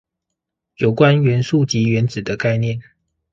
[0.77, 2.81] 有關元素及原子的概念